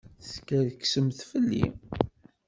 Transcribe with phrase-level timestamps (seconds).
[0.23, 1.65] Teskerksemt fell-i.